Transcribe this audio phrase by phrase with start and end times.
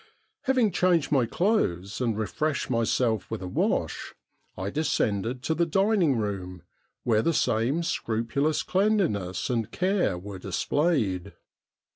[0.45, 4.15] Having changed my clothes and refreshed myself with a wash,
[4.57, 6.63] I descended to the dining room,
[7.03, 11.33] where the same scrupulous cleanliness and care were displayed.